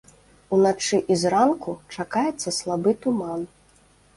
[0.55, 3.41] Уначы і зранку чакаецца слабы туман.